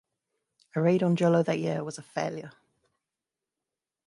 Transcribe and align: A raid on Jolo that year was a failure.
A 0.75 0.81
raid 0.81 1.03
on 1.03 1.15
Jolo 1.15 1.43
that 1.43 1.59
year 1.59 1.83
was 1.83 1.99
a 1.99 2.01
failure. 2.01 2.51